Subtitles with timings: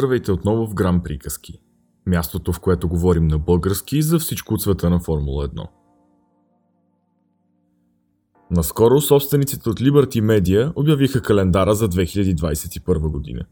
[0.00, 1.60] Здравейте отново в Гран Приказки.
[2.06, 5.66] Мястото, в което говорим на български за всичко от света на Формула 1.
[8.50, 13.44] Наскоро собствениците от Liberty Media обявиха календара за 2021 година.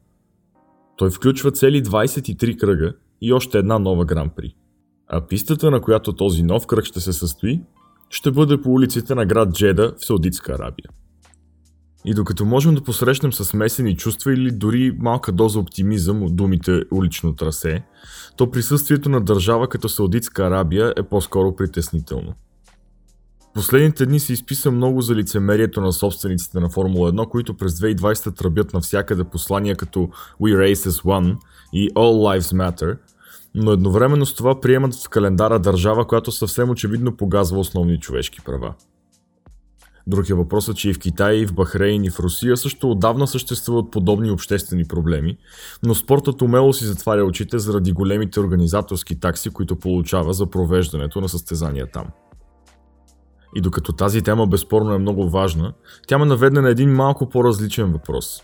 [0.96, 4.54] Той включва цели 23 кръга и още една нова Гран При.
[5.08, 7.62] А пистата, на която този нов кръг ще се състои,
[8.10, 10.88] ще бъде по улиците на град Джеда в Саудитска Арабия.
[12.08, 16.82] И докато можем да посрещнем с смесени чувства или дори малка доза оптимизъм от думите
[16.90, 17.82] улично трасе,
[18.36, 22.34] то присъствието на държава като Саудитска Арабия е по-скоро притеснително.
[23.54, 28.36] Последните дни се изписа много за лицемерието на собствениците на Формула 1, които през 2020
[28.36, 30.08] тръбят навсякъде послания като
[30.40, 31.36] We Race as One
[31.72, 32.98] и All Lives Matter,
[33.54, 38.74] но едновременно с това приемат в календара държава, която съвсем очевидно погазва основни човешки права.
[40.08, 43.26] Друг е въпросът, че и в Китай, и в Бахрейн, и в Русия също отдавна
[43.26, 45.38] съществуват подобни обществени проблеми,
[45.82, 51.28] но спортът умело си затваря очите заради големите организаторски такси, които получава за провеждането на
[51.28, 52.06] състезания там.
[53.56, 55.72] И докато тази тема безспорно е много важна,
[56.06, 58.42] тя ме наведне на един малко по-различен въпрос.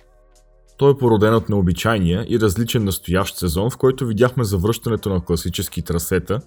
[0.78, 5.82] Той е породен от необичайния и различен настоящ сезон, в който видяхме завръщането на класически
[5.82, 6.40] трасета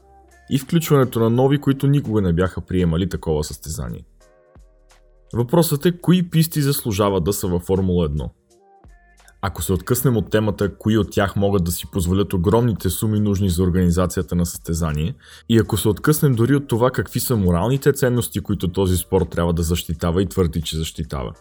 [0.49, 4.03] и включването на нови, които никога не бяха приемали такова състезание.
[5.33, 8.29] Въпросът е кои писти заслужават да са във Формула 1.
[9.41, 13.49] Ако се откъснем от темата, кои от тях могат да си позволят огромните суми нужни
[13.49, 15.15] за организацията на състезание,
[15.49, 19.53] и ако се откъснем дори от това какви са моралните ценности, които този спорт трябва
[19.53, 21.33] да защитава и твърди, че защитава.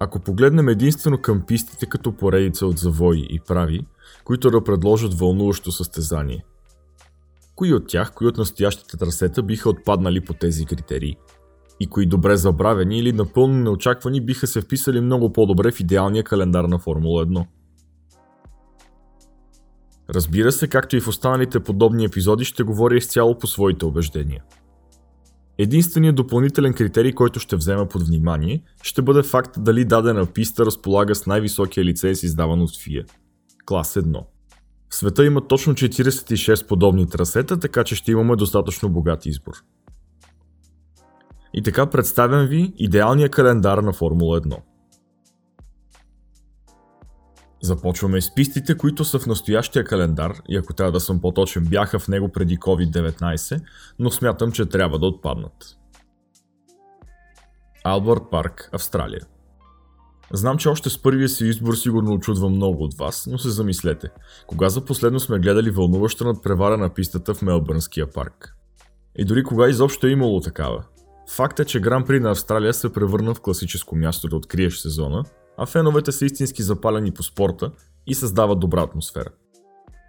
[0.00, 3.86] Ако погледнем единствено към пистите като поредица от завои и прави,
[4.24, 6.44] които да предложат вълнуващо състезание.
[7.54, 11.16] Кои от тях, кои от настоящите трасета биха отпаднали по тези критерии?
[11.80, 16.64] И кои добре забравени или напълно неочаквани биха се вписали много по-добре в идеалния календар
[16.64, 17.46] на Формула 1.
[20.14, 24.42] Разбира се, както и в останалите подобни епизоди, ще говоря изцяло по своите убеждения.
[25.58, 31.14] Единственият допълнителен критерий, който ще взема под внимание, ще бъде факт дали дадена писта разполага
[31.14, 33.10] с най-високия лиценз издаван от FIA–
[33.66, 34.24] клас 1.
[34.90, 39.52] В света има точно 46 подобни трасета, така че ще имаме достатъчно богат избор.
[41.54, 44.56] И така представям ви идеалния календар на Формула 1.
[47.62, 51.98] Започваме с пистите, които са в настоящия календар и ако трябва да съм по-точен, бяха
[51.98, 53.60] в него преди COVID-19,
[53.98, 55.76] но смятам, че трябва да отпаднат.
[57.84, 59.20] Албърт Парк, Австралия.
[60.32, 64.08] Знам, че още с първия си избор сигурно очудва много от вас, но се замислете.
[64.46, 68.56] Кога за последно сме гледали вълнуваща надпревара на пистата в Мелбърнския парк?
[69.16, 70.84] И дори кога изобщо е имало такава?
[71.28, 75.24] Факт е, че Гран При на Австралия се превърна в класическо място да откриеш сезона,
[75.56, 77.70] а феновете са истински запалени по спорта
[78.06, 79.28] и създават добра атмосфера.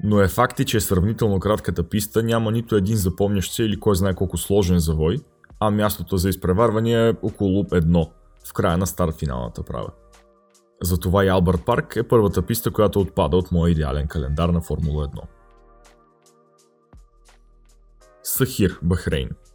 [0.03, 3.95] Но е факт и, че сравнително кратката писта няма нито един запомнящ се или кой
[3.95, 5.17] знае колко сложен завой,
[5.59, 8.11] а мястото за изпреварване е около едно,
[8.45, 9.89] в края на старт финалната права.
[10.81, 15.07] Затова и Албърт Парк е първата писта, която отпада от моя идеален календар на Формула
[15.07, 15.21] 1.
[18.23, 19.29] Сахир, Бахрейн–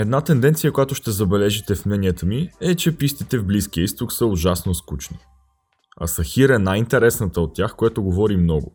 [0.00, 4.26] Една тенденция, която ще забележите в мненията ми, е, че пистите в Близкия изток са
[4.26, 5.18] ужасно скучни.
[6.00, 8.72] А Сахир е най-интересната от тях, което говори много.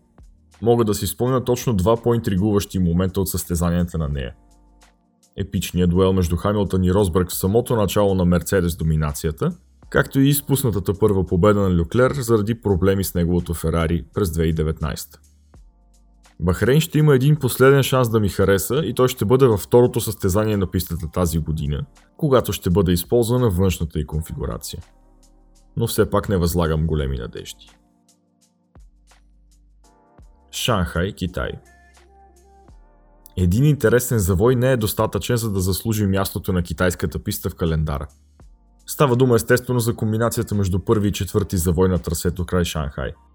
[0.61, 4.33] Мога да си спомня точно два по-интригуващи момента от състезанията на нея.
[5.37, 9.51] Епичният дуел между Хамилтън и Росбърг в самото начало на Мерцедес доминацията,
[9.89, 15.32] както и изпуснатата първа победа на Люклер заради проблеми с неговото Ферари през 2019.
[16.43, 20.01] Бахрейн ще има един последен шанс да ми хареса и той ще бъде във второто
[20.01, 21.85] състезание на пистата тази година,
[22.17, 24.83] когато ще бъде използвана външната и конфигурация.
[25.77, 27.69] Но все пак не възлагам големи надежди.
[30.51, 31.51] Шанхай, Китай
[33.37, 38.07] Един интересен завой не е достатъчен за да заслужи мястото на китайската писта в календара.
[38.87, 43.11] Става дума естествено за комбинацията между първи и четвърти завой на трасето край Шанхай–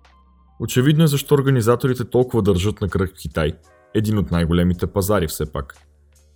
[0.61, 3.53] Очевидно е защо организаторите толкова държат на кръг Китай,
[3.95, 5.75] един от най-големите пазари все пак,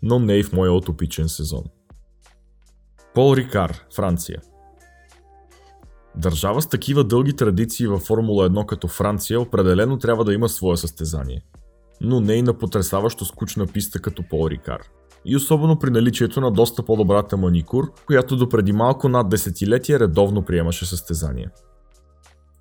[0.02, 1.64] но не и в моя утопичен сезон.
[3.14, 4.40] Пол Рикар, Франция
[6.16, 10.76] Държава с такива дълги традиции във Формула 1 като Франция определено трябва да има свое
[10.76, 11.42] състезание,
[12.00, 14.80] но не и на потрясаващо скучна писта като Пол Рикар.
[15.24, 20.42] И особено при наличието на доста по-добрата маникур, която до преди малко над десетилетия редовно
[20.42, 21.50] приемаше състезания.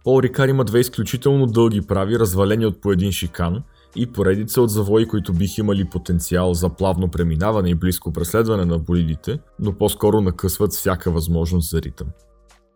[0.03, 3.63] Пол Рикар има две изключително дълги прави, развалени от по един шикан
[3.95, 8.79] и поредица от завои, които бих имали потенциал за плавно преминаване и близко преследване на
[8.79, 12.07] болидите, но по-скоро накъсват всяка възможност за ритъм.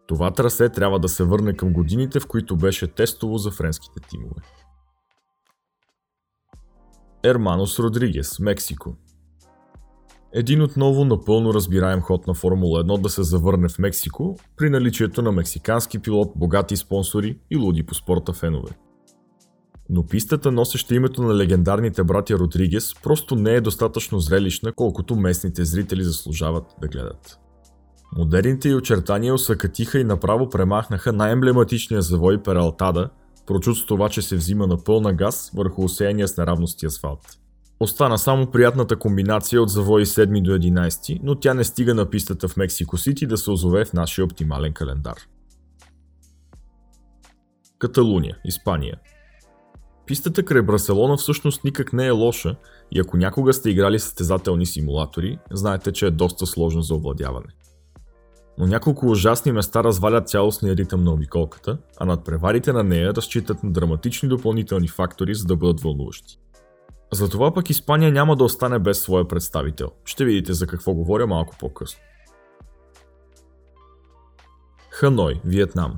[0.07, 4.41] Това трасе трябва да се върне към годините, в които беше тестово за френските тимове.
[7.23, 8.95] Ерманос Родригес, Мексико.
[10.37, 15.21] Един отново напълно разбираем ход на Формула 1 да се завърне в Мексико при наличието
[15.21, 18.71] на мексикански пилот, богати спонсори и луди по спорта фенове.
[19.89, 25.65] Но пистата, носеща името на легендарните братя Родригес, просто не е достатъчно зрелищна, колкото местните
[25.65, 27.39] зрители заслужават да гледат.
[28.17, 33.09] Модерните й очертания осъкатиха и направо премахнаха най-емблематичния завой Пералтада,
[33.47, 37.39] прочут с това, че се взима на пълна газ върху осеяния с неравности асфалт.
[37.79, 42.47] Остана само приятната комбинация от завои 7 до 11, но тя не стига на пистата
[42.47, 45.17] в Мексико Сити да се озове в нашия оптимален календар.
[47.79, 48.97] Каталуния, Испания.
[50.05, 52.55] Пистата край Барселона всъщност никак не е лоша
[52.91, 57.53] и ако някога сте играли състезателни симулатори, знаете, че е доста сложно за овладяване.
[58.57, 63.63] Но няколко ужасни места развалят цялостния ритъм на обиколката, а над преварите на нея разчитат
[63.63, 66.39] на драматични допълнителни фактори, за да бъдат вълнуващи.
[67.13, 69.91] Затова пък Испания няма да остане без своя представител.
[70.05, 71.99] Ще видите за какво говоря малко по-късно.
[74.89, 75.97] Ханой, Виетнам.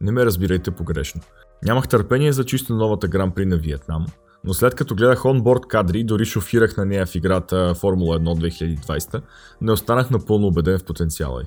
[0.00, 1.20] Не ме разбирайте погрешно.
[1.64, 4.06] Нямах търпение за чисто новата гран при на Виетнам,
[4.44, 9.22] но след като гледах онборд кадри, дори шофирах на нея в играта Формула 1 2020,
[9.60, 11.46] не останах напълно убеден в потенциала й.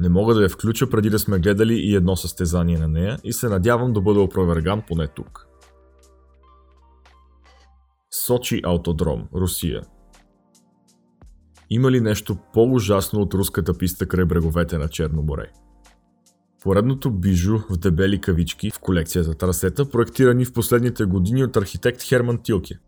[0.00, 3.32] Не мога да я включа преди да сме гледали и едно състезание на нея и
[3.32, 5.45] се надявам да бъда опроверган поне тук.
[8.26, 9.82] Сочи Аутодром, Русия.
[11.70, 15.50] Има ли нещо по-ужасно от руската писта край бреговете на Черно море?
[16.62, 22.38] Поредното бижу в дебели кавички в колекцията трасета, проектирани в последните години от архитект Херман
[22.42, 22.78] Тилке,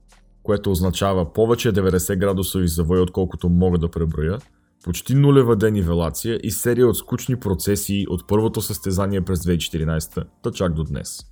[0.43, 4.39] което означава повече 90 градусови завои, отколкото мога да преброя,
[4.85, 10.75] почти нулева денивелация и серия от скучни процесии от първото състезание през 2014, та чак
[10.75, 11.28] до днес.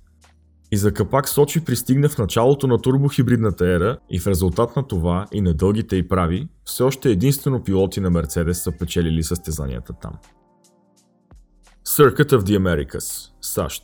[0.71, 5.25] И за капак Сочи пристигна в началото на турбохибридната ера и в резултат на това
[5.31, 10.13] и на дългите и прави, все още единствено пилоти на Мерцедес са печелили състезанията там.
[11.87, 13.83] Circuit of the Americas, САЩ.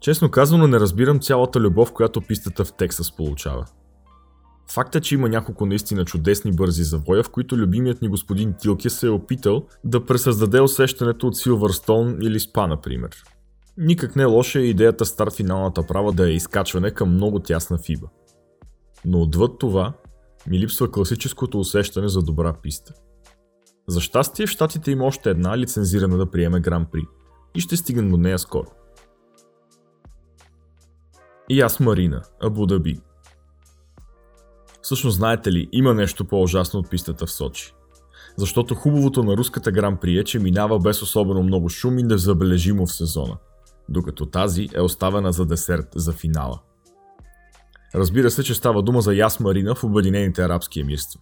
[0.00, 3.66] Честно казано не разбирам цялата любов, която пистата в Тексас получава.
[4.70, 8.90] Факт е, че има няколко наистина чудесни бързи завоя, в които любимият ни господин Тилке
[8.90, 13.10] се е опитал да пресъздаде усещането от Силвърстоун или Спа, например.
[13.78, 17.78] Никак не е лоша е идеята старт финалната права да е изкачване към много тясна
[17.78, 18.08] фиба.
[19.04, 19.92] Но отвъд това,
[20.46, 22.94] ми липсва класическото усещане за добра писта.
[23.86, 27.02] За щастие в щатите има още една лицензирана да приеме Гран При
[27.54, 28.66] и ще стигнем до нея скоро.
[31.48, 33.00] И аз Марина, Абу Даби.
[34.82, 37.74] Всъщност знаете ли, има нещо по-ужасно от пистата в Сочи.
[38.36, 42.86] Защото хубавото на руската Гран При е, че минава без особено много шум и незабележимо
[42.86, 43.36] в сезона.
[43.88, 46.60] Докато тази е оставена за десерт за финала.
[47.94, 51.20] Разбира се, че става дума за Яс Марина в Обединените арабски емирства.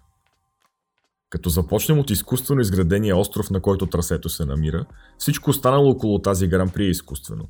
[1.30, 4.84] Като започнем от изкуствено изградения остров, на който трасето се намира,
[5.18, 7.48] всичко останало около тази гран-при е изкуствено.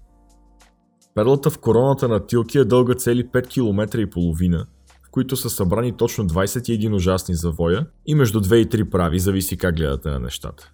[1.14, 4.66] Перлата в короната на Тилки е дълга цели 5 км и половина,
[5.06, 9.56] в които са събрани точно 21 ужасни завоя и между 2 и 3 прави, зависи
[9.56, 10.72] как гледате на нещата.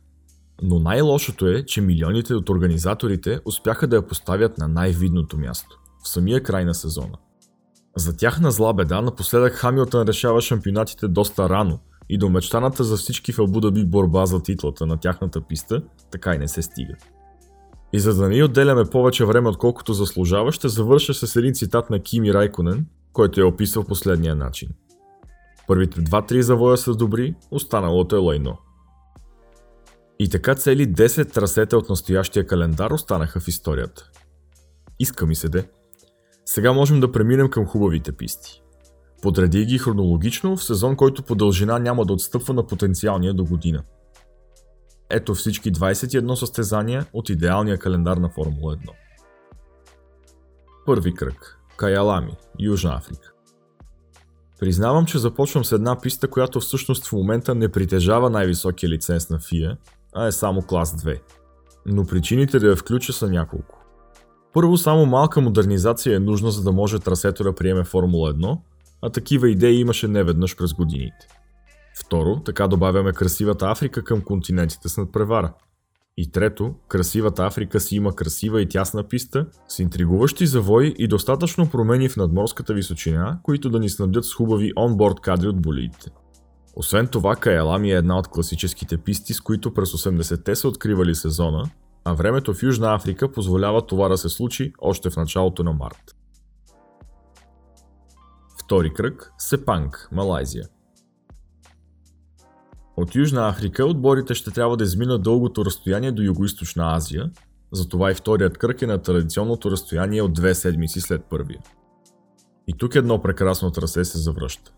[0.63, 6.09] Но най-лошото е, че милионите от организаторите успяха да я поставят на най-видното място, в
[6.09, 7.19] самия край на сезона.
[7.97, 13.33] За тяхна зла беда, напоследък Хамилтън решава шампионатите доста рано– и до мечтаната за всички
[13.33, 16.95] в Абу Даби борба за титлата на тяхната писта, така и не се стига.
[17.93, 22.01] И за да не отделяме повече време отколкото заслужава, ще завърша с един цитат на
[22.01, 24.69] Кими Райконен, който е описал последния начин.
[25.67, 28.59] Първите два-три завоя са добри, останалото е лайно.
[30.19, 34.11] И така цели 10 трасета от настоящия календар останаха в историята.
[34.99, 35.69] Иска ми се де.
[36.45, 38.63] Сега можем да преминем към хубавите писти.
[39.23, 43.83] Подреди ги хронологично в сезон, който по дължина няма да отстъпва на потенциалния до година.
[45.11, 48.89] Ето всички 21 състезания от идеалния календар на Формула 1.
[50.87, 51.59] Първи кръг.
[51.77, 53.33] Каялами, Южна Африка.
[54.61, 59.39] Признавам, че започвам с една писта, която всъщност в момента не притежава най-високия лиценз на
[59.39, 59.77] FIA,
[60.17, 61.21] а е само клас 2.
[61.87, 63.83] Но причините да я включа са няколко.
[64.53, 68.59] Първо, само малка модернизация е нужна, за да може трасето да приеме Формула 1,
[69.03, 71.29] а такива идеи имаше неведнъж през годините.
[72.01, 75.53] Второ, така добавяме красивата Африка към континентите с надпревара.
[76.17, 81.71] И трето, красивата Африка си има красива и тясна писта, с интригуващи завои и достатъчно
[81.71, 86.11] промени в надморската височина, които да ни снабдят с хубави онборд кадри от болидите.
[86.77, 91.71] Освен това, Каялами е една от класическите писти, с които през 80-те са откривали сезона,
[92.05, 96.17] а времето в Южна Африка позволява това да се случи още в началото на март.
[98.65, 100.69] Втори кръг– Сепанг, Малайзия.
[102.97, 107.31] От Южна Африка отборите ще трябва да изминат дългото разстояние до Юго-Источна Азия,
[107.73, 111.61] затова и вторият кръг е на традиционното разстояние от две седмици след първия.
[112.69, 114.73] И тук едно прекрасно трасе се завръща.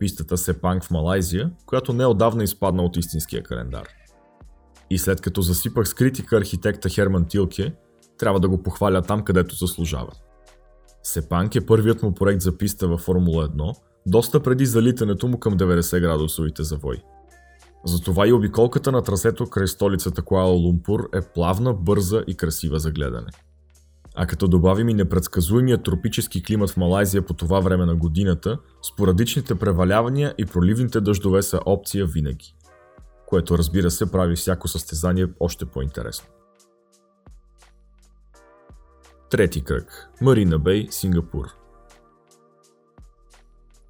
[0.00, 3.88] Пистата Сепанг в Малайзия, която не отдавна изпадна от истинския календар.
[4.90, 7.74] И след като засипах с критика архитекта Херман Тилке,
[8.18, 10.12] трябва да го похваля там, където заслужава.
[11.02, 13.74] Сепанг е първият му проект за писта във Формула 1,
[14.06, 17.02] доста преди залитането му към 90 градусовите завой.
[17.84, 22.90] Затова и обиколката на трасето край столицата Куала Лумпур е плавна, бърза и красива за
[22.90, 23.30] гледане.
[24.22, 29.54] А като добавим и непредсказуемия тропически климат в Малайзия по това време на годината, спорадичните
[29.54, 32.54] превалявания и проливните дъждове са опция винаги.
[33.26, 36.28] Което разбира се прави всяко състезание още по-интересно.
[39.30, 40.08] Трети кръг.
[40.20, 41.46] Марина Бей, Сингапур.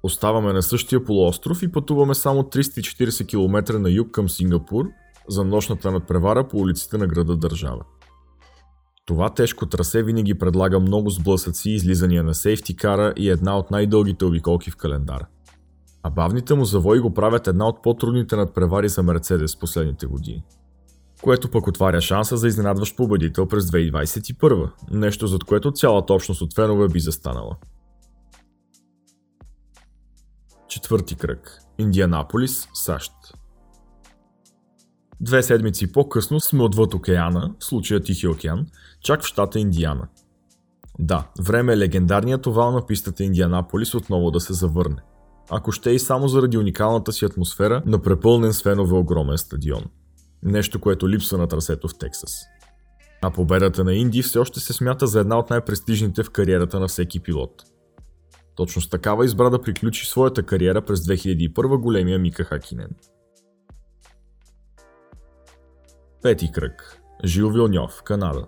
[0.03, 4.89] Оставаме на същия полуостров и пътуваме само 340 км на юг към Сингапур
[5.29, 7.83] за нощната надпревара по улиците на града държава.
[9.11, 14.25] Това тежко трасе винаги предлага много сблъсъци, излизания на сейфти кара и една от най-дългите
[14.25, 15.27] обиколки в календара.
[16.03, 20.43] А бавните му завои го правят една от по-трудните надпревари за Мерцедес последните години.
[21.21, 26.55] Което пък отваря шанса за изненадващ победител през 2021, нещо зад което цялата общност от
[26.55, 27.55] фенове би застанала.
[30.67, 31.61] Четвърти кръг.
[31.77, 33.11] Индианаполис, САЩ.
[35.21, 38.65] Две седмици по-късно сме отвъд океана, в случая Тихи океан,
[39.01, 40.07] чак в щата Индиана.
[40.99, 45.01] Да, време е легендарният овал на пистата Индианаполис отново да се завърне.
[45.49, 49.83] Ако ще и само заради уникалната си атмосфера на препълнен с фенове огромен стадион.
[50.43, 52.41] Нещо, което липсва на трасето в Тексас.
[53.21, 56.87] А победата на Инди все още се смята за една от най-престижните в кариерата на
[56.87, 57.63] всеки пилот.
[58.55, 62.89] Точно с такава избра да приключи своята кариера през 2001 големия Мика Хакинен.
[66.21, 67.01] Пети кръг.
[67.25, 68.47] Жил Вилньов, Канада.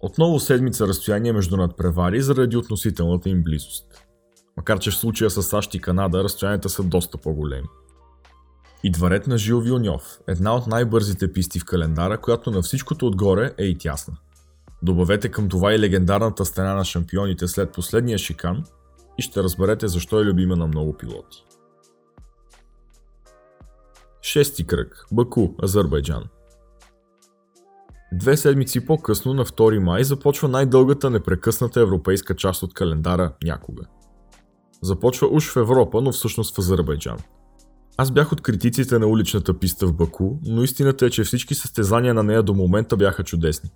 [0.00, 4.06] Отново седмица разстояние между надпревари заради относителната им близост.
[4.56, 7.68] Макар че в случая с САЩ и Канада разстоянията са доста по-големи.
[8.84, 13.52] И дворет на Жил Вилньов, една от най-бързите писти в календара, която на всичкото отгоре
[13.58, 14.16] е и тясна.
[14.82, 18.64] Добавете към това и легендарната стена на шампионите след последния шикан
[19.18, 21.44] и ще разберете защо е любима на много пилоти.
[24.22, 25.06] Шести кръг.
[25.12, 26.24] Баку, Азербайджан.
[28.12, 33.82] Две седмици по-късно, на 2 май, започва най-дългата непрекъсната европейска част от календара някога.
[34.82, 37.18] Започва уж в Европа, но всъщност в Азербайджан.
[37.96, 42.14] Аз бях от критиците на уличната писта в Баку, но истината е, че всички състезания
[42.14, 43.70] на нея до момента бяха чудесни.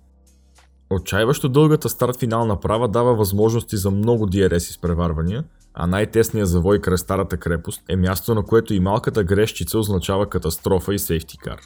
[0.89, 5.43] Отчаиващо дългата старт финална права дава възможности за много DRS изпреварвания,
[5.79, 10.93] а най-тесният завой край старата крепост е място, на което и малката грешчица означава катастрофа
[10.93, 11.59] и сейфти кар.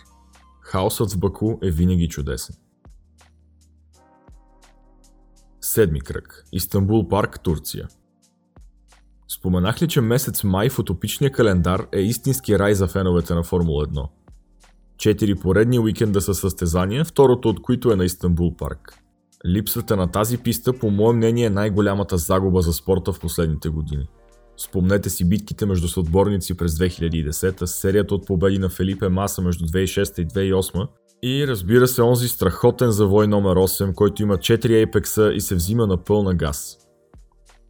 [0.61, 2.55] Хаосът в Баку е винаги чудесен.
[5.61, 6.43] Седми кръг.
[6.51, 7.87] Истанбул парк, Турция.
[9.27, 13.85] Споменах ли, че месец май в утопичния календар е истински рай за феновете на Формула
[13.85, 14.09] 1?
[14.97, 19.00] Четири поредни уикенда са състезания, второто от които е на Истанбул парк.
[19.47, 24.07] Липсата на тази писта, по мое мнение, е най-голямата загуба за спорта в последните години.
[24.57, 30.21] Спомнете си битките между съотборници през 2010, серията от победи на Фелипе Маса между 2006
[30.21, 30.87] и 2008
[31.23, 35.87] и разбира се онзи страхотен завой номер 8, който има 4 ейпекса и се взима
[35.87, 36.77] на пълна газ.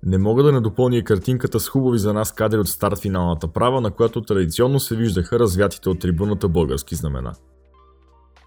[0.03, 3.47] Не мога да не допълня и картинката с хубави за нас кадри от старт финалната
[3.47, 7.33] права, на която традиционно се виждаха развятите от трибуната български знамена.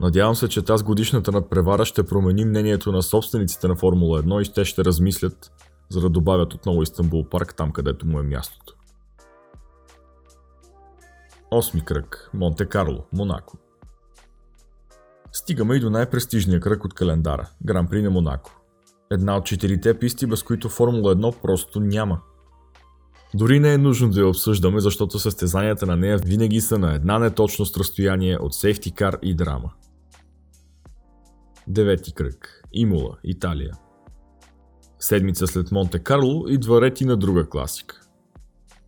[0.05, 4.53] Надявам се, че тази годишната надпревара ще промени мнението на собствениците на Формула 1 и
[4.53, 5.53] те ще размислят,
[5.89, 8.75] за да добавят отново Истанбул парк там, където му е мястото.
[11.51, 12.31] Осми кръг.
[12.35, 13.57] Монте Карло, Монако.
[15.33, 18.61] Стигаме и до най-престижния кръг от календара– Гран При на Монако.
[19.11, 22.21] Една от четирите писти, без които Формула 1 просто няма.
[23.35, 27.19] Дори не е нужно да я обсъждаме, защото състезанията на нея винаги са на една
[27.19, 29.71] неточност разстояние от сейфтикар и драма.
[31.69, 32.63] Девети кръг.
[32.73, 33.73] Имула, Италия.
[34.99, 38.01] Седмица след Монте Карло идва рети на друга класика.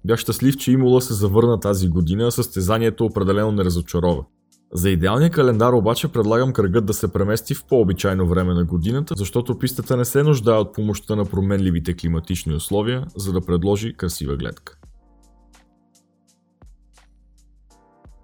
[0.05, 4.25] Бях щастлив, че Имула се завърна тази година, състезанието определено не разочарова.
[4.73, 9.59] За идеалния календар обаче предлагам кръгът да се премести в по-обичайно време на годината, защото
[9.59, 14.79] пистата не се нуждае от помощта на променливите климатични условия, за да предложи красива гледка.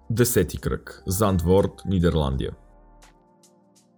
[0.09, 1.03] Десети кръг.
[1.07, 2.51] Зандворд, Нидерландия.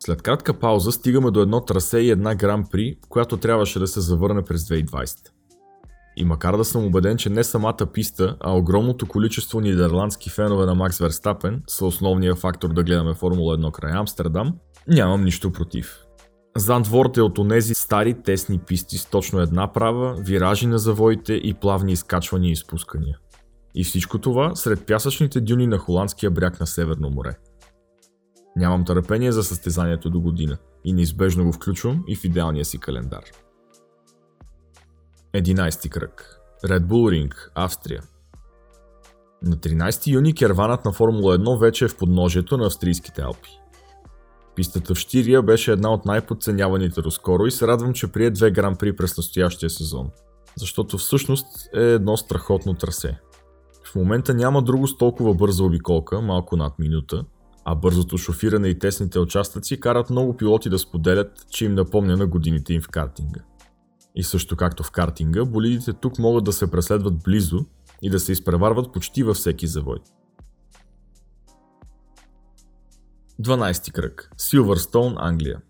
[0.06, 4.02] След кратка пауза стигаме до едно трасе и една гран при, която трябваше да се
[4.02, 5.18] завърне през 2020.
[6.18, 10.76] И макар да съм убеден, че не самата писта, а огромното количество нидерландски фенове на
[10.76, 14.54] Макс Верстапен са основния фактор да гледаме Формула 1 край Амстердам,
[14.88, 15.98] нямам нищо против.
[16.58, 21.54] Зандворд е от онези стари тесни писти с точно една права, виражи на завоите и
[21.54, 23.18] плавни изкачвания и спускания.
[23.76, 27.38] И всичко това сред пясъчните дюни на холандския бряг на Северно море.
[28.56, 33.24] Нямам търпение за състезанието до година и неизбежно го включвам и в идеалния си календар.
[35.36, 36.42] 11 кръг.
[36.64, 38.02] Red Bull Ring, Австрия.
[39.44, 43.50] На 13 юни керванът на Формула 1 вече е в подножието на австрийските Алпи.
[44.56, 48.96] Пистата в Штирия беше една от най-подценяваните доскоро и се радвам, че прие две гран-при
[48.96, 50.10] през настоящия сезон.
[50.58, 53.20] Защото всъщност е едно страхотно трасе.
[53.84, 57.26] В момента няма друго с толкова бърза обиколка, малко над минута,
[57.66, 62.28] а бързото шофиране и тесните участъци карат много пилоти да споделят, че им напомня на
[62.28, 63.42] годините им в картинга.
[64.16, 67.66] И също както в картинга, болидите тук могат да се преследват близо
[68.02, 69.98] и да се изпреварват почти във всеки завой.
[73.42, 74.32] 12 кръг.
[74.38, 75.62] Силвърстоун, Англия.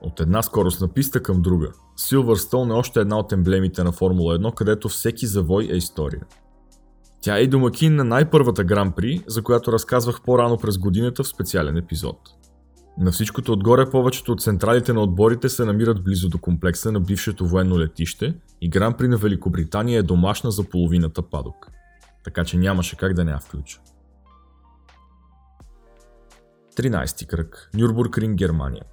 [0.00, 1.72] От една скоростна писта към друга.
[1.96, 6.22] Силвърстоун е още една от емблемите на Формула 1, където всеки завой е история.
[7.20, 11.28] Тя е и домакин на най-първата Гран При, за която разказвах по-рано през годината в
[11.28, 12.18] специален епизод.
[12.98, 17.46] На всичкото отгоре повечето от централите на отборите се намират близо до комплекса на бившето
[17.46, 21.70] военно летище и Гран При на Великобритания е домашна за половината падок.
[22.24, 23.80] Така че нямаше как да не я включа.
[26.76, 27.70] 13 кръг.
[27.74, 28.84] Нюрбургринг, Германия.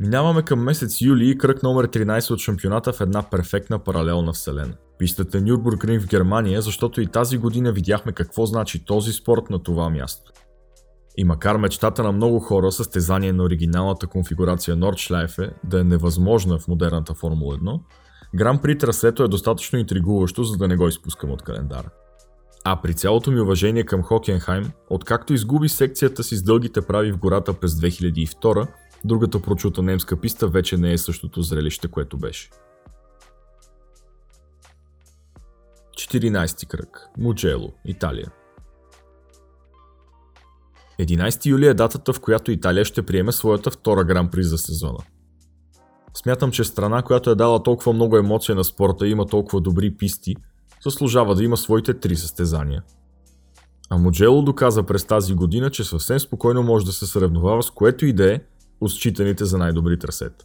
[0.00, 4.74] Минаваме към месец юли и кръг номер 13 от шампионата в една перфектна паралелна вселена.
[4.98, 9.90] Пистата Нюрбургринг в Германия, защото и тази година видяхме какво значи този спорт на това
[9.90, 10.32] място.
[11.16, 16.68] И макар мечтата на много хора състезание на оригиналната конфигурация Nordschleife да е невъзможна в
[16.68, 17.80] модерната Формула 1,
[18.34, 21.90] Гран при трасето е достатъчно интригуващо, за да не го изпускам от календара.
[22.64, 27.18] А при цялото ми уважение към Хокенхайм, откакто изгуби секцията си с дългите прави в
[27.18, 28.66] гората през 2002,
[29.04, 32.50] другата прочута немска писта вече не е същото зрелище, което беше.
[36.02, 37.08] 14 кръг.
[37.18, 38.26] Муджело, Италия.
[41.00, 44.98] 11 юли е датата, в която Италия ще приеме своята втора гран при за сезона.
[46.14, 49.94] Смятам, че страна, която е дала толкова много емоция на спорта и има толкова добри
[49.94, 50.36] писти,
[50.84, 52.82] заслужава да има своите три състезания.
[53.90, 58.06] А Моджело доказа през тази година, че съвсем спокойно може да се съревновава с което
[58.06, 58.40] и да е
[58.80, 60.44] от считаните за най-добри трасета.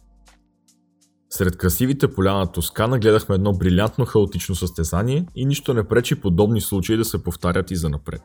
[1.30, 6.60] Сред красивите поля на Тоскана гледахме едно брилянтно хаотично състезание и нищо не пречи подобни
[6.60, 8.22] случаи да се повтарят и за напред.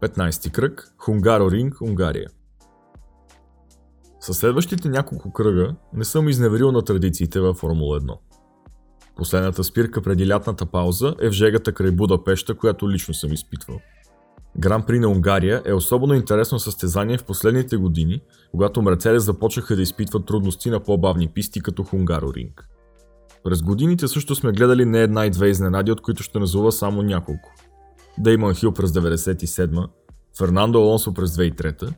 [0.00, 2.28] 15 кръг Хунгаро Ринг, Унгария.
[4.20, 8.18] Със следващите няколко кръга не съм изневерил на традициите във Формула 1.
[9.16, 13.80] Последната спирка преди лятната пауза е в жегата край Будапешта, която лично съм изпитвал.
[14.58, 19.82] Гран при на Унгария е особено интересно състезание в последните години, когато Мерцедес започнаха да
[19.82, 22.68] изпитват трудности на по-бавни писти като Хунгаро Ринг.
[23.44, 27.02] През годините също сме гледали не една и две изненади, от които ще назова само
[27.02, 27.52] няколко.
[28.18, 29.88] Деймон Хил през 97
[30.38, 31.94] Фернандо Алонсо през 2003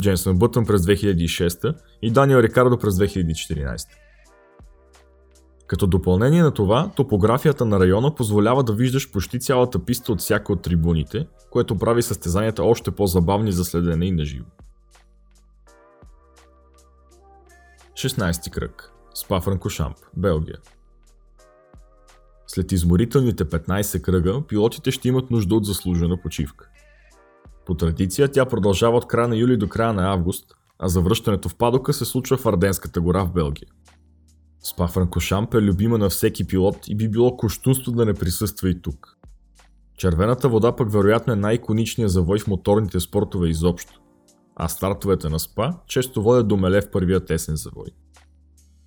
[0.00, 3.86] Дженсън Бътън през 2006 и Даниел Рикардо през 2014.
[5.68, 10.52] Като допълнение на това, топографията на района позволява да виждаш почти цялата писта от всяка
[10.52, 14.46] от трибуните, което прави състезанията още по-забавни за следене и наживо.
[17.92, 18.92] 16 кръг.
[19.14, 20.58] Спа Франкошамп, Белгия.
[22.46, 26.68] След изморителните 15 кръга, пилотите ще имат нужда от заслужена почивка.
[27.66, 31.54] По традиция тя продължава от края на юли до края на август, а завръщането в
[31.54, 33.68] падока се случва в Арденската гора в Белгия.
[34.62, 38.82] Спа Франкошамп е любима на всеки пилот и би било кощунство да не присъства и
[38.82, 39.18] тук.
[39.96, 44.00] Червената вода пък вероятно е най-иконичният завой в моторните спортове изобщо,
[44.56, 47.86] а стартовете на СПА често водят до меле в първия тесен завой.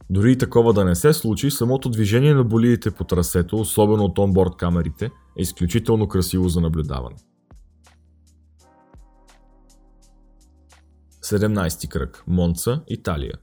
[0.09, 4.19] Дори и такова да не се случи, самото движение на болидите по трасето, особено от
[4.19, 7.15] онборд камерите, е изключително красиво за наблюдаване.
[11.23, 12.23] 17 кръг.
[12.27, 13.33] Монца, Италия.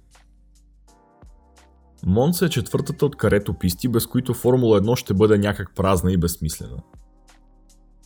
[2.06, 6.16] Монца е четвъртата от карето писти, без които Формула 1 ще бъде някак празна и
[6.16, 6.76] безсмислена.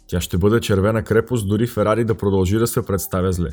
[0.06, 3.48] Тя ще бъде червена крепост, дори Ферари да продължи да се представя зле.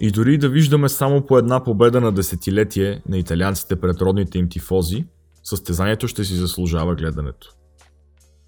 [0.00, 4.48] И дори да виждаме само по една победа на десетилетие на италианците пред родните им
[4.48, 5.06] тифози,
[5.42, 7.54] състезанието ще си заслужава гледането.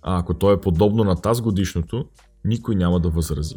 [0.02, 2.08] а ако то е подобно на таз годишното,
[2.44, 3.56] никой няма да възрази.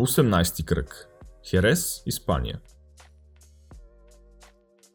[0.00, 1.08] 18 кръг.
[1.50, 2.60] Херес, Испания.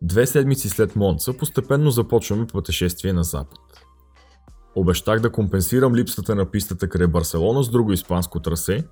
[0.01, 3.59] Две седмици след Монца постепенно започваме пътешествие на запад.
[4.75, 8.83] Обещах да компенсирам липсата на пистата край Барселона с друго испанско трасе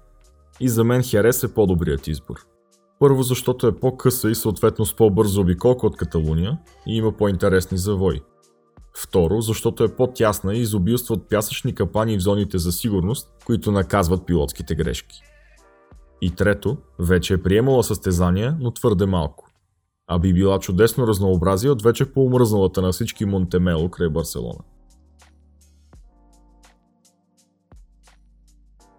[0.60, 2.36] и за мен Херес е по-добрият избор.
[3.00, 8.22] Първо защото е по-къса и съответно с по-бързо обиколка от Каталуния и има по-интересни завои.
[8.98, 14.26] Второ, защото е по-тясна и изобилства от пясъчни капани в зоните за сигурност, които наказват
[14.26, 15.22] пилотските грешки.
[16.22, 19.53] И трето, вече е приемала състезания, но твърде малко.
[20.08, 24.60] А би била чудесно разнообразие от вече по-умръзналата на всички Монтемело край Барселона.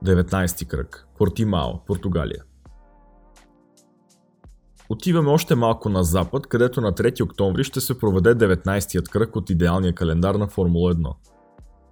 [0.04, 1.08] 19 кръг.
[1.18, 2.44] Портимао, Португалия.
[4.88, 9.50] Отиваме още малко на запад, където на 3 октомври ще се проведе 19-тият кръг от
[9.50, 11.14] идеалния календар на Формула 1.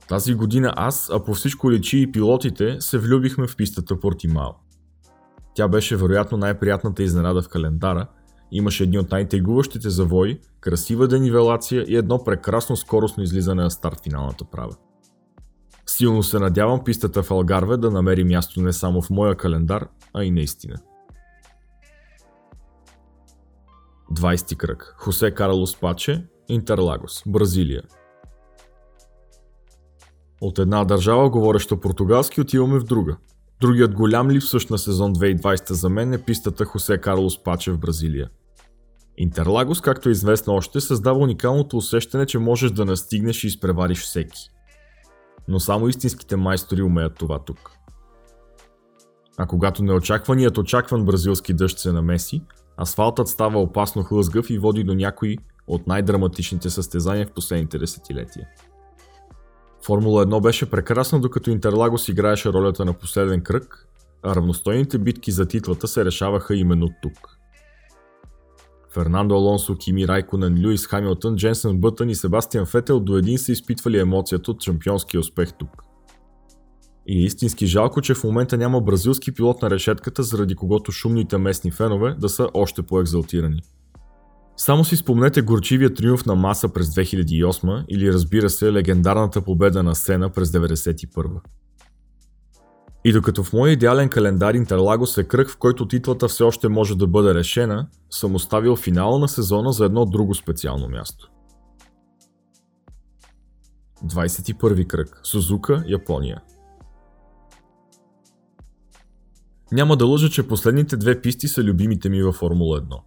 [0.08, 4.50] Тази година аз, а по всичко личи и пилотите, се влюбихме в пистата Портимао.
[5.54, 8.06] Тя беше вероятно най-приятната изненада в календара,
[8.52, 14.44] имаше едни от най-тегуващите завои, красива денивелация и едно прекрасно скоростно излизане на старт финалната
[14.44, 14.76] права.
[15.86, 20.24] Силно се надявам пистата в Алгарве да намери място не само в моя календар, а
[20.24, 20.76] и наистина.
[24.12, 24.94] 20 кръг.
[24.98, 27.82] Хосе Карлос Паче, Интерлагос, Бразилия.
[30.40, 33.16] От една държава, говореща португалски, отиваме в друга.
[33.60, 38.30] Другият голям липсващ на сезон 2020 за мен е пистата Хосе Карлос Паче в Бразилия.
[39.18, 44.50] Интерлагос, както е известно още, създава уникалното усещане, че можеш да настигнеш и изпревариш всеки.
[45.48, 47.70] Но само истинските майстори умеят това тук.
[49.38, 52.42] А когато неочакваният очакван бразилски дъжд се намеси,
[52.82, 58.48] Асфалтът става опасно хлъзгав и води до някои от най-драматичните състезания в последните десетилетия.
[59.86, 63.88] Формула 1 беше прекрасна, докато Интерлагос играеше ролята на последен кръг,
[64.22, 67.38] а равностойните битки за титлата се решаваха именно тук.
[68.94, 73.98] Фернандо Алонсо, Кими Райконен, Льюис Хамилтън, Дженсен Бътън и Себастиан Фетел до един са изпитвали
[73.98, 75.82] емоцията от шампионския успех тук.
[77.06, 81.38] И е истински жалко, че в момента няма бразилски пилот на решетката, заради когото шумните
[81.38, 83.60] местни фенове да са още по-екзалтирани.
[84.56, 89.94] Само си спомнете горчивия триумф на Маса през 2008 или разбира се легендарната победа на
[89.94, 91.40] Сена през 1991.
[93.04, 96.96] И докато в моя идеален календар Интерлагос е кръг, в който титлата все още може
[96.96, 101.30] да бъде решена, съм оставил финала на сезона за едно друго специално място.
[104.04, 105.20] 21 кръг.
[105.22, 106.42] Сузука, Япония.
[109.72, 113.00] Няма да лъжа, че последните две писти са любимите ми във Формула 1.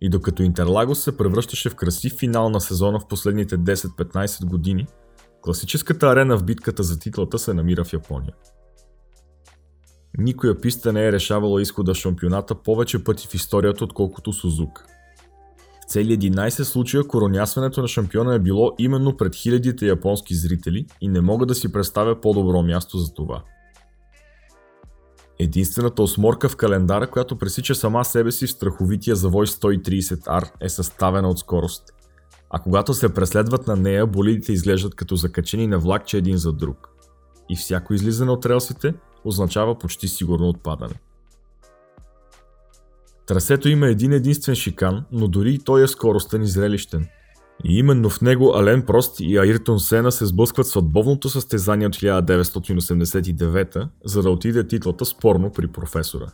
[0.00, 4.86] И докато Интерлагос се превръщаше в красив финал на сезона в последните 10-15 години,
[5.42, 8.34] класическата арена в битката за титлата се намира в Япония.
[10.18, 14.84] Никоя писта не е решавала изхода шампионата повече пъти в историята, отколкото Сузука.
[15.80, 21.08] В цели 11 случая коронясването на шампиона е било именно пред хилядите японски зрители и
[21.08, 23.42] не мога да си представя по-добро място за това–
[25.38, 31.28] Единствената осморка в календара, която пресича сама себе си в страховития завой 130R е съставена
[31.28, 31.82] от скорост.
[32.50, 36.88] А когато се преследват на нея, болидите изглеждат като закачени на влакче един за друг.
[37.48, 38.94] И всяко излизане от релсите
[39.26, 40.94] означава почти сигурно отпадане.
[43.26, 47.06] Трасето има един единствен шикан, но дори и той е скоростен и зрелищен.
[47.64, 51.96] И именно в него Ален Прост и Айртон Сена се сблъскват с отбовното състезание от
[51.96, 56.26] 1989, за да отиде титлата спорно при професора.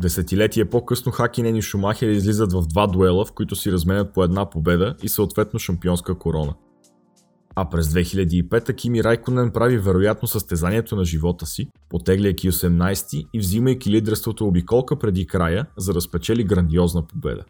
[0.00, 4.50] Десетилетие по-късно Хакинен и Шумахер излизат в два дуела, в които си разменят по една
[4.50, 6.54] победа и съответно шампионска корона.
[7.54, 13.90] А през 2005 Кими Райконен прави вероятно състезанието на живота си, потегляйки 18 и взимайки
[13.90, 17.44] лидерството обиколка преди края, за да спечели грандиозна победа.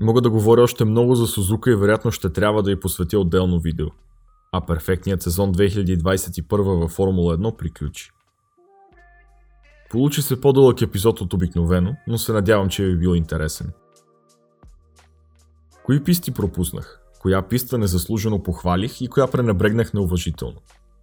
[0.00, 3.60] Мога да говоря още много за Сузука и вероятно ще трябва да й посветя отделно
[3.60, 3.86] видео.
[4.52, 8.10] А перфектният сезон 2021 във Формула 1 приключи.
[9.90, 13.72] Получи се по-дълъг епизод от обикновено, но се надявам, че ви е бил интересен.
[15.84, 16.99] Кои писти пропуснах?
[17.20, 20.56] Коя писта незаслужено похвалих и коя пренебрегнах неуважително?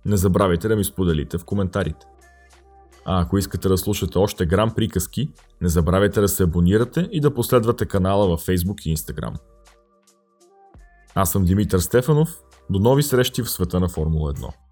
[0.05, 2.05] Не забравяйте да ми споделите в коментарите.
[3.05, 5.29] А ако искате да слушате още грам приказки,
[5.61, 9.37] не забравяйте да се абонирате и да последвате канала във Facebook и Instagram.
[11.15, 12.41] Аз съм Димитър Стефанов.
[12.69, 14.66] До нови срещи в света на Формула 1.